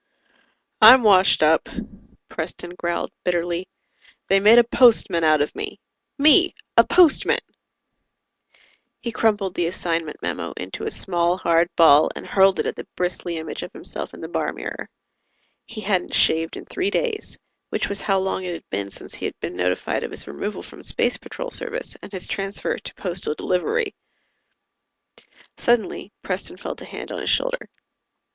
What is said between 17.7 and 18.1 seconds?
was